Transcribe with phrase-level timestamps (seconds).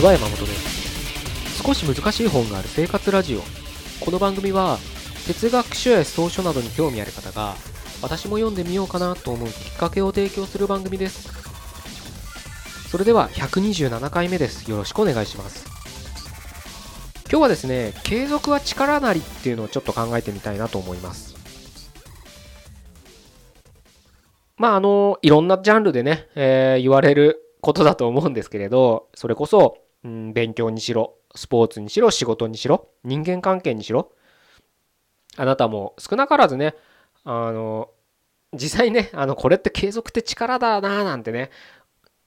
[0.00, 1.62] にちは山本です。
[1.62, 3.42] 少し難しい本がある生活ラジオ。
[4.02, 4.78] この番組は
[5.26, 7.54] 哲学書や思想書などに興味ある方が
[8.00, 11.28] 私も読んでみようかなと思うきっかけを提供する番組です。
[12.88, 14.70] それでは127回目です。
[14.70, 15.66] よろしくお願いします。
[17.30, 21.36] 今日はですね継続は力なりっていうのをちょっと考えてみたいなと思います。
[24.56, 34.12] まああのいろんなジャンルでね、えー、言われることだと思うんですけれどそれこそ、うん、勉強にしろスポーツにしろ仕事にしろ人間関係にしろ。
[35.36, 36.74] あなたも少なからずね
[37.24, 37.90] あの
[38.52, 41.50] 実際ねあのこれって継続って力だななんてね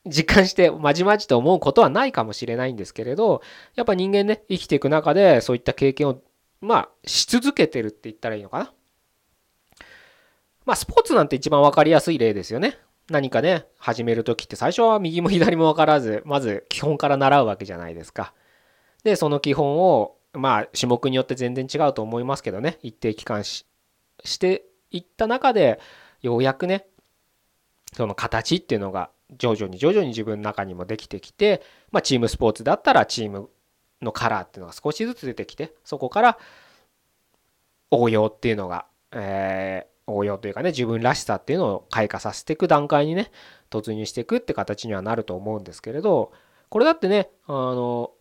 [0.06, 3.42] 実感してまじまじと思うことはないかもしれないんですけれど
[3.76, 6.22] やっぱ人間ね生きていく中でそういった経験を
[6.61, 8.73] まあし続けてるって言ったらいいのかな。
[10.66, 12.78] まあスポーツなんて一番分かりやすい例ですよね。
[13.09, 18.34] 何かね始める時って最初は右も左も分からずまず基本から習うわけじゃないですか。
[19.04, 22.80] でその基本をまあ種目によって全然違うと思いますけどね。
[22.82, 23.66] 一定期間し
[24.23, 25.80] していった中で
[26.22, 26.86] ようやくね
[27.94, 33.50] その形っていうのが徐々に徐々に自分の中にもできてきて、まあ、チームスポーツだったらチーム
[34.02, 36.38] のカラーっていうのが少しずつ出てきてそこから
[37.92, 43.32] 応用っていうのが、えー、応用というかね自分らしさっていうのを開花させていく段階にね
[43.70, 46.32] 突入していくって形にはなると思うんですけれど
[46.70, 48.12] これだってねあの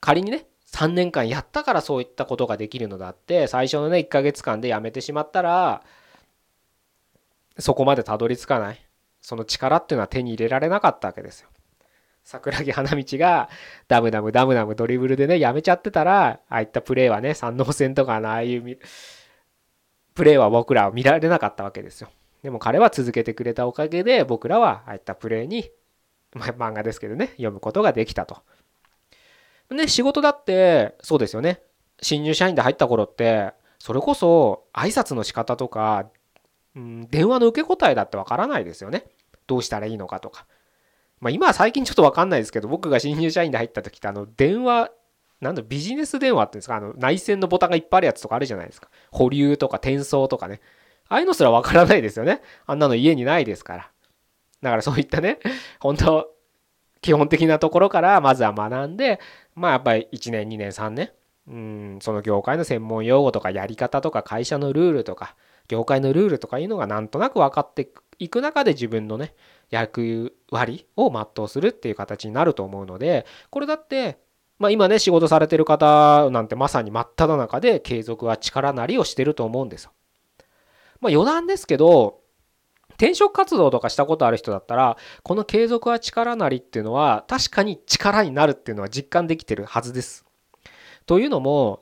[0.00, 5.82] 仮にね3年間やったからそういったことができるのだって最初のね1ヶ月間でやめてしまったら
[7.58, 8.86] そこまでたどり着かない
[9.20, 11.48] その力っていうのは手に入れられなかったわけですよ。
[12.22, 13.48] 桜木花道が
[13.88, 18.78] ダムダムダムダムドリブルでねやめちゃってたらああいったプレーはね三能戦とかのああいう
[20.14, 22.08] プレーは僕らは見られなかったわけですよ。
[22.42, 25.70] でも彼は続けてくれたおかげで僕らはああいったプレーに、
[26.32, 28.38] ま、漫画ですけどね読むことができたと。
[29.70, 31.62] ね仕事だってそうですよね
[32.02, 36.06] 新入社員で入った頃ってそれこそ挨拶の仕方とか
[36.76, 39.04] うん、電話の受け答えだってわからないですよね。
[39.46, 40.46] どうしたらいいのかとか。
[41.20, 44.90] まあ今は最近ちょっとわかんないですけど、僕が新入社員で入った時ってあの電話、
[45.40, 48.88] なんだビジネス電話っていうんですか、あの内線のボタンがいっぱいあるやつとかあるじゃないですか。
[49.10, 50.60] 保留とか転送とかね。
[51.08, 52.42] ああいうのすらわからないですよね。
[52.66, 53.90] あんなの家にないですから。
[54.62, 55.38] だからそういったね、
[55.80, 56.30] 本当
[57.00, 59.18] 基本的なところからまずは学んで、
[59.54, 61.10] まあやっぱり1年、2年、3年、
[61.48, 65.34] うん、その業界の専門用語とかやり方とか会社のルールとか、
[65.70, 69.34] 業界のルールとかいうのがなんとなく分かっていく中で自分のね
[69.70, 74.18] 役割を全うするっていう形になると思うのでこれだって
[74.60, 79.92] まあ今ね仕事されてる方なんてまさに真っ只中で継続は力なりをしてると思うんですよ。
[81.00, 82.20] まあ余談ですけど
[82.90, 90.24] 転職活動とかしたことある人だったらこの継続は力なりっていうのは確かに力になるっていうのは実感できてるはずです。
[91.06, 91.80] というのも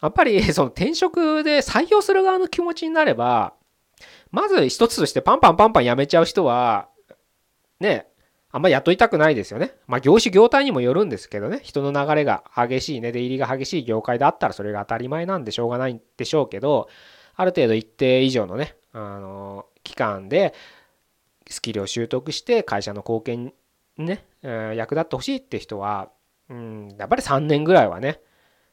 [0.00, 3.54] やっぱり その転職で採用する側の気持ちになれば、
[4.30, 6.88] まず一つとしてパンパンパンパン辞めちゃう人は、
[7.80, 8.06] ね、
[8.52, 9.74] あんま雇いたくないですよね。
[9.86, 16.88] まあ業種業態にもよるんですけどね、人の流れが激しいね、出入りが激しい業界であったらそれが当たり前なんでしょうがないんでしょうけど、
[17.36, 20.54] ある程度一定以上のね、あの、期間で
[21.48, 23.52] スキルを習得して会社の貢献
[23.96, 26.10] にね、役立ってほしいって人は、
[26.48, 28.20] うん、やっぱり3年ぐらいはね、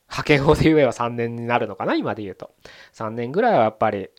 [0.09, 2.51] 派遣法で言えば3年になるのかな今で言うと。
[2.93, 4.09] 3年ぐらいはやっぱり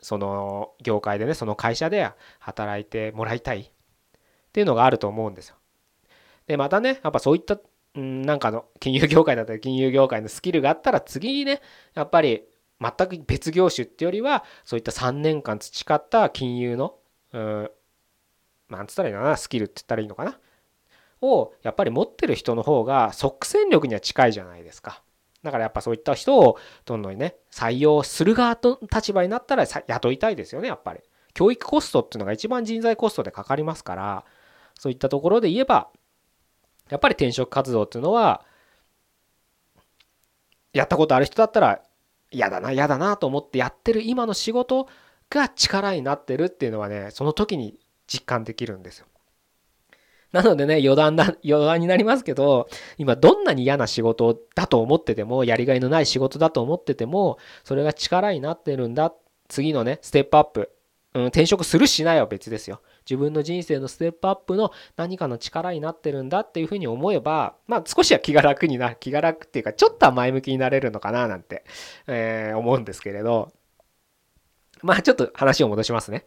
[0.00, 3.70] その業界でねその会社で働いてもらいたい。
[4.56, 5.56] っていうのがあると思うんですよ
[6.46, 7.58] でまたねやっぱそういった
[8.00, 11.60] んなんかの金融業界だったり金融業界のスキルがあったら次にね
[11.94, 12.44] やっぱり
[12.80, 16.94] 全く別業種ってよりはそういった3年間培った金融の
[17.32, 17.70] うん
[18.70, 20.38] なんつったらいいのかなスキルって言ったらいいのかな
[21.20, 25.02] をやっぱり持ってる人の方が即戦力には近いじゃないですか。
[25.42, 31.00] だからやっぱそういった人をどんどんね、採用する側の立場になったら雇いたいですよね、やっぱり。
[31.34, 34.24] 教育コストっていうのが一番人材コストでかかりますから、
[34.78, 35.88] そういったところで言えば、
[36.88, 38.44] やっぱり転職活動っていうのは、
[40.72, 41.82] やったことある人だったら、
[42.30, 44.88] 嫌だな、嫌だなと思ってやってる今の仕事
[45.30, 49.06] が力になってるっていうのはね、その時に実感できるんですよ。
[50.32, 52.68] なのでね、余談だ、余談になりますけど、
[52.98, 59.14] 今どんなに嫌な仕事だと思ってても、やりがいのない仕事だと思ってても、それが力になってるんだ。
[59.48, 60.72] 次のね、ステップアップ。
[61.14, 62.82] うん、転職するしないは別ですよ。
[63.08, 71.64] 自分の人生のステップアップの何かの力になってるんだっていうふうに思えば、まあ少しは気が楽にな、気が楽っていうか、ちょっとは前向きになれるのかななんて、
[72.06, 73.52] えー、思うんですけれど、
[74.82, 76.26] まあちょっと話を戻しますね。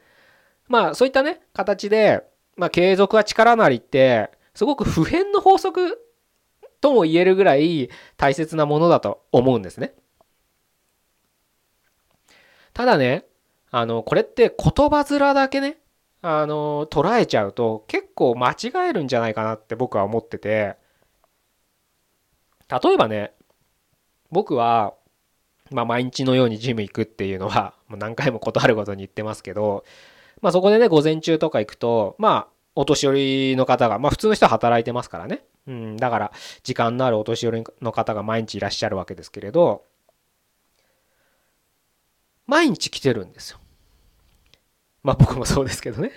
[0.67, 2.23] まあそういったね、形で、
[2.55, 5.97] まあ、継続は力なりって、すごく普遍の法則
[6.81, 9.93] とも言えるぐらい大切なものだと思うんですね。
[12.73, 13.25] ただね、
[13.71, 15.78] あの、これって言葉面だけね、
[16.21, 20.75] あの、捉えちゃうと結構間違えるんじゃないかなって僕は思ってて、
[22.69, 23.33] 例えばね、
[24.31, 24.93] 僕は、
[25.71, 29.83] まあ毎日のようにジム行くっていうのは、 もう何回も断るごとに言ってますけど、
[30.41, 35.43] まあそこでね、午前中とか行くと、まあお年寄りの方が、まあ普通の人は働いてますからね。
[35.67, 36.31] うん、だから
[36.63, 39.83] 時間のあるお年寄りの方が毎日いらっしゃるわけですけれど、
[42.47, 43.59] 毎日来てるんですよ。
[45.03, 46.11] まあ僕もそうですけどね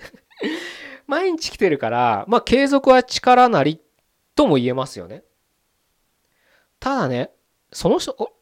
[1.06, 3.80] 毎日来てるから、まあ継続は力なり
[4.34, 5.24] とも言えますよね。
[6.80, 7.30] ただね、
[7.72, 7.98] その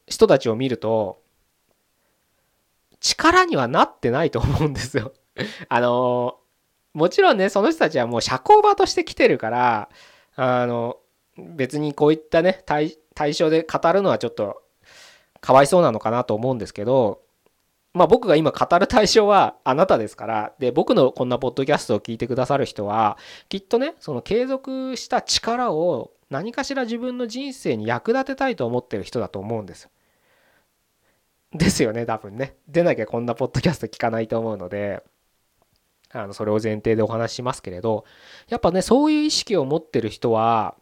[0.06, 1.22] 人たちを見ると、
[3.00, 5.14] 力にはなってないと思うんですよ
[5.70, 6.38] あの
[6.92, 9.88] もちろんね、その人たちはもう社交場として来てるから、
[10.34, 10.98] あの、
[11.37, 14.62] 別にこういったね、対対象で語るのはちょっと
[15.40, 17.22] かわいそうなのかなと思うんですけど、
[17.92, 29.88] まあ僕が今語る対象はあなたですから、で、僕のこんなポッドキャストを聞いてくださる人は、きっとね、その継続した力を何かしら自分の人生に役立てたいと思ってる人だと思うんです
[31.52, 32.54] ですよね、多分ね。
[32.69, 35.02] 出なきゃこんなポッドキャスト聞かないと思うので、
[36.12, 38.04] あの、それを前提でお話ししますけれど、
[38.48, 40.76] やっぱね、そういう意識を持ってる人は、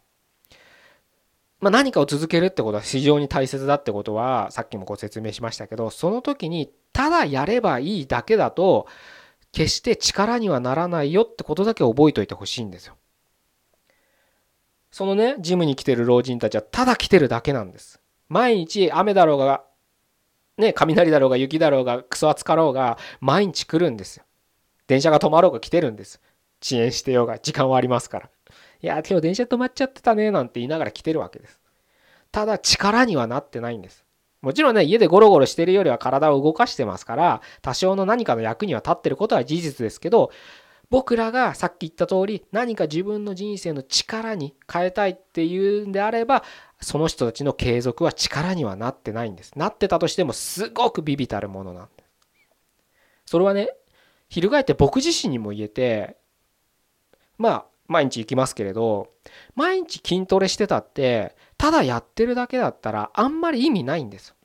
[1.59, 8.87] ま、何かを続けるってことは非常に大切だってことはさっきもご説明しましたけどその時にただやればいいだけだと
[9.51, 12.95] 決して力にはならないよってことだけ覚えておいてほしいんですよ。
[14.91, 17.99] そのねジムに来てる老人たちはただ来てるだけなんです。
[18.27, 19.63] 毎日雨だろうが
[20.57, 24.23] ね雷だろうが雪だろうがクソ暑かろうが毎日来るんですよ。
[24.87, 26.21] 電車が止まろうが来てるんです。
[26.63, 28.29] 遅延してようが時間はありますから。
[28.81, 31.59] いや、今日電車止まっちゃってたね、なんて言いながら来てるわけです。
[32.31, 34.05] ただ、力にはなってないんです。
[34.41, 40.31] もちろんね、家でゴロゴロしてるよりは体を動かしてますから、多少の何かの役には立ってることは事実ですけど、
[40.89, 46.43] 僕らがさっき言った通り、何か自分の人生の力に変えたいっていうんであれば、
[46.81, 49.51] その人たちの継続は力にはなってないんです。
[49.57, 52.09] なってたとしても、すごくビビたるものなんです。
[53.25, 53.75] それはね、
[54.29, 56.17] 翻って僕自身にも言えて、
[57.37, 59.09] まあ、毎日行きますけれど
[59.55, 64.35] 毎日筋トレしてたってただやってるだけだったらあんまり意味ないんです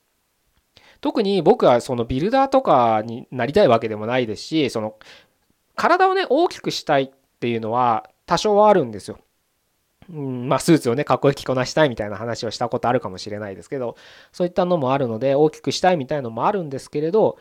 [1.00, 4.96] 特に僕はそのビルダーとかになりたいわけでもないですしその
[5.76, 9.18] 体をね大きくしたいっていうのは多少はあるんですよ。
[10.10, 13.96] うん、まあスーツをねかっこよく着こなしたいみたいな話をしたことあるかもしれないですけど
[14.32, 17.38] そういったのもあるので大きくしたいみたいのもあるんですけれど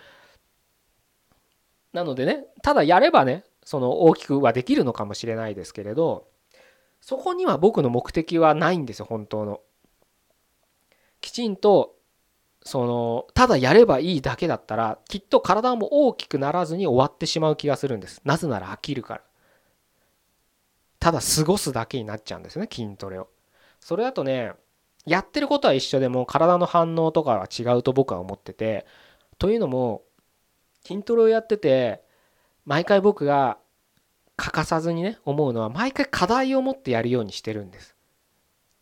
[1.91, 6.27] なのでねただやればねその大きくはできるのかもしれないですけれど
[7.01, 9.59] そこには僕の目的はないんですよ本当の。
[11.19, 11.95] きちんと
[12.63, 18.21] そのただやればいいだけだったらきっと体も大きくならずに終わってしまう気がするんです。
[18.23, 19.21] なぜなら飽きるから。
[20.99, 23.27] ただ過ごすだけになっちゃうんですね筋トレを。
[23.81, 24.53] それだとね
[25.05, 28.85] やってることは一緒でも体の反応とかは違うと僕は思ってて
[29.37, 30.03] というのも
[30.85, 32.01] 筋トレをやってて
[32.65, 33.57] 毎回僕が
[34.35, 37.95] 欠かさずにね思うのは毎回課題を持ってやるようにしてるんです。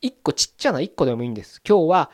[0.01, 1.61] 一個ちっちゃな一個でもいいんです。
[1.67, 2.11] 今日は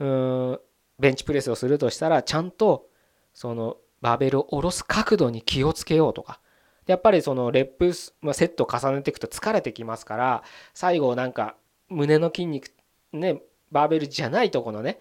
[0.00, 0.60] うーん
[0.98, 2.88] ベンチプレスをするとしたらちゃんと
[3.32, 6.40] そのバーベルを下ろす角度に気をつけようとか
[6.86, 11.56] やっぱりそのレップ、まあ、セットを重ねていくと疲れてきますから最後なんか
[11.88, 12.70] 胸の筋肉
[13.12, 13.40] ね
[13.72, 15.00] バーベルじゃないとこのね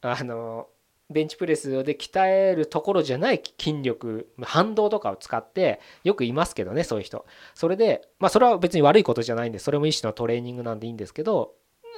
[0.00, 0.68] あの
[1.10, 7.24] ベンチプレスで鍛えるところじゃない筋力反動とかを使ってよくいますけどねそういう人。
[7.54, 11.54] それでまあそれは別に悪いことじゃないんでそれも一種のトレーニングなんでいいんですけど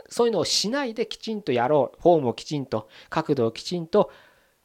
[0.09, 2.02] そういうのをしないできちんとやろう。
[2.02, 4.11] フォームをきちんと角度をきちんと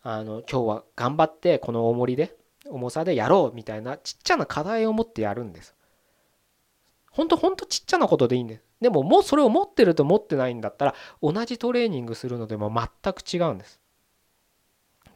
[0.03, 2.35] あの今日は頑張ってこの重りで
[2.69, 5.75] 重さでやろうみたいなちっちゃな課題を持ってやるんです。
[7.09, 8.57] ほんとほんとちっちゃなことでいいんで。
[8.57, 13.79] すでももうそれを持ってると持ってないんだったら同じトレーニングするのでも全く違うんです。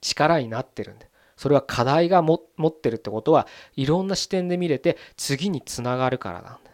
[0.01, 6.69] 力になってるんでそれは課題が持ってるってことはいろんな視点で見れて次につながるからなんで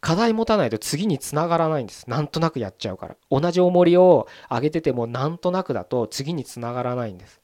[0.00, 2.08] 課題持たないと次につながらないんです。
[2.08, 3.16] なんとなくやっちゃうから。
[3.30, 7.40] 同じ重りを上げててもなんとなくだと次につながらないんです。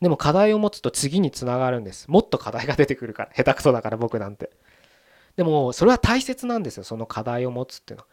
[0.00, 2.08] でも課題を持つと次につながるんです。
[2.08, 3.32] もっと課題が出てくるから。
[3.34, 4.50] 下手くそだから僕なんて。
[5.36, 6.84] でもそれは大切なんですよ。
[6.84, 8.08] その課題を持つっていうのは。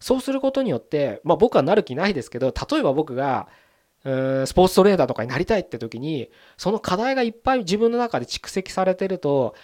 [0.00, 3.48] そうすることによってまあ僕はなる気ないですけど例えば僕が
[4.04, 9.54] スポーツトレーダーとかになりたいって時にその課題がいっぱい自分の中で蓄積されてると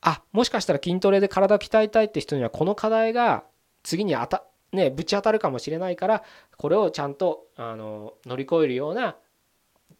[0.00, 3.44] あもしかしたら筋トレで体を鍛えたいって人にはこの課題が
[3.82, 6.22] 次にあた、ね、ぶち当たるかもしれないから
[6.56, 9.16] これをちゃんとあの乗り越えるような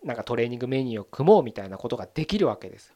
[0.03, 2.95] なんかトレーニングメニューを組もうみたいなことができるわけです。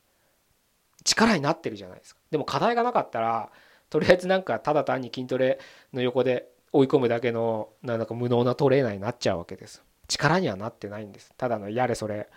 [1.04, 2.20] 力になってるじゃないですか。
[2.30, 3.50] でも課題がなかったら
[3.90, 5.58] とりあえずなんかただ単に筋トレ
[5.92, 9.84] の横で追い込むだけのなんか無能なトレーナーになっちゃうわけです。
[10.08, 11.32] 力にはなってないんです。
[11.36, 12.28] ただのやれそれ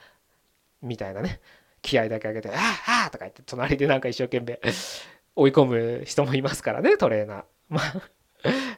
[0.81, 1.41] みたいなね。
[1.81, 4.59] 気合だけ上げて「ああああ!」とか言って隣でなんか一生懸命
[5.35, 7.43] 追い込む人もいますからねトレーナー。
[7.69, 8.01] まあ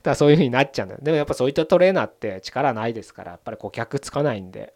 [0.04, 1.02] だそういう風になっちゃうんだよ。
[1.02, 4.74] でもやっぱそういったトレーナーって力ないですからやっぱり顧客つかないんで、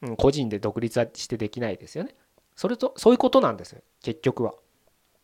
[0.00, 2.14] うん、個人で独立はしてできないですよね。
[2.56, 4.54] それとそういうことなんです結局は、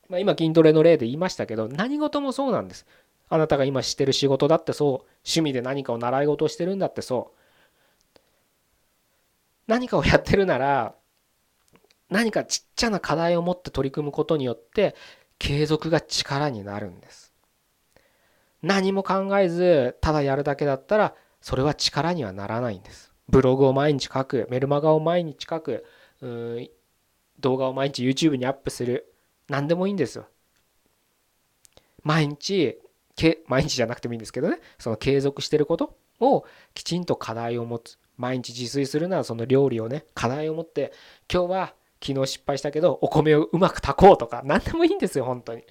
[0.08, 2.86] まあ、今筋トレの例で言いましたけど何事もそうなんです。
[3.30, 4.90] あなたが今してる仕事だってそう
[5.24, 7.38] 趣味で何かを習い事をしてるんだってそう。
[9.68, 10.94] 何かをやってるなら
[12.10, 14.96] 何かちっちゃな課題を持って取り組むことによって
[15.38, 17.32] 継続が力になるんです。
[18.62, 23.12] 何も考えずただやるだけだったらそれは力にはならないんです。
[23.28, 25.84] ブログを毎日書くメルマガを毎日書く
[27.38, 29.12] 動画を毎日 YouTube にアップする
[29.48, 30.26] 何でもいいんですよ。
[32.02, 32.78] 毎日
[33.16, 34.60] け毎日じゃなくてもいいんですけどね。
[34.78, 37.98] その継続してることをきちんと課題を持つ。
[38.18, 40.92] 毎日自炊するならその料理をね課題を持って
[41.32, 45.64] 今日は昨日失敗したけどお米をうまく炊こうとか何でもいいんですよ本当に。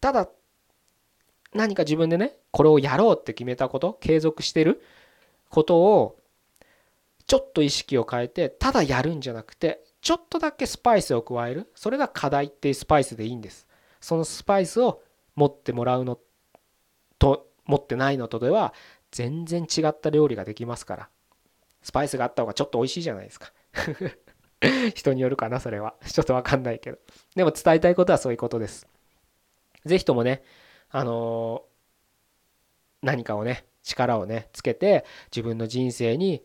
[0.00, 0.28] ただ
[1.52, 4.82] 何か自分でねこれをやろうって決めたこと継続してる
[5.50, 6.16] ことを
[7.26, 11.70] ちょっと意識を変えてただやるんじゃなくてちょっとだけスパイスを加える。
[11.74, 13.66] それが課題っていうスパイスでいいんです。
[14.00, 15.02] そのスパイスを
[15.34, 16.18] 持ってもらうの
[17.18, 18.74] と持ってないのとでは
[19.10, 21.08] 全然違った料理ができますから。
[21.84, 23.52] スパイスがあった方がちょっと美味しいじゃないですか。
[24.94, 25.94] 人によるかなそれは。
[26.10, 26.98] ちょっとわかんないけど。
[27.36, 28.88] でも伝えたいことはそういうことです。
[29.84, 30.42] 是非ともね
[30.88, 31.66] あの
[33.02, 36.42] 何かをね力をねつけて自分の人生に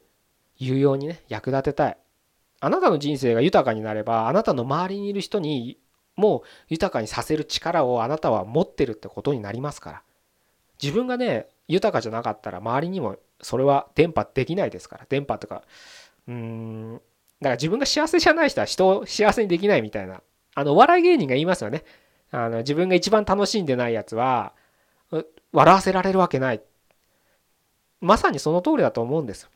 [0.57, 1.97] 有用にね役立てたい。
[2.59, 5.79] あなたの人生が豊かになればあなたの周りにいる人に
[6.17, 10.03] もう豊かにさせる力をあなたは持ってるってことになりますから。
[10.83, 15.05] 自分がね豊かじゃなかったら周りにもそれは伝播できないですから。
[15.07, 15.63] 伝播とか
[16.27, 20.21] うんだから自分が幸せじゃない人は人を幸せにできないみたいな
[20.55, 21.85] あのお笑い芸人が言いますよね。
[22.31, 24.53] あの自分が一番楽しんでないやつは
[25.51, 26.61] 笑わせられるわけない。
[28.01, 29.49] まさにその通りだと思うんです。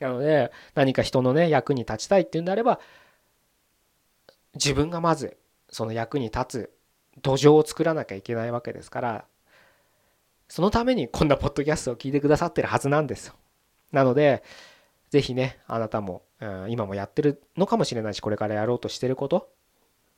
[0.00, 2.80] なので何か人のね役に立ちたいっていうんであれば
[4.54, 5.36] 自分がまず
[5.70, 6.70] その役に立つ
[7.22, 9.24] 土壌を作らなきゃいけないわけですから
[10.48, 13.34] そのためにこんなポッドキャストを聞いてくださってるはずなんですよ。
[13.92, 14.42] なので
[15.10, 19.48] 是非ねあなたも、うん、今もやってるのかもしれないしこれからやろうとしてること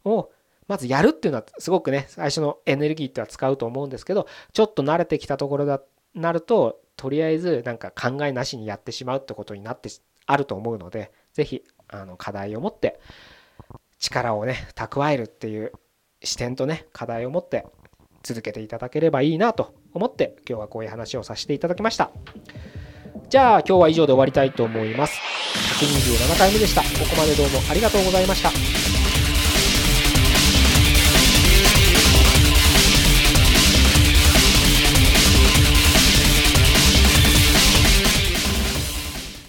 [0.04, 0.30] を
[0.68, 5.82] まずやるっていうのはすごくね最初のエネルギーっては使うと思うんですけどちょっと慣れてきたところだ
[6.14, 9.90] なるととりあえずなんか考えなしにやってしまうってことになって
[10.24, 12.98] あると思うので是非あの課題を持って
[13.98, 15.72] 力をね蓄えるっていう
[16.22, 17.66] 視点とね課題を持って
[18.26, 22.10] 続けていただければいいなと思って今日はこういう話をさせていただきました。
[23.28, 25.20] じゃあ今日は以上で終わりたいと思います。
[25.80, 26.82] 127回目でした。
[26.82, 28.95] ここまでどうもありがとうございました。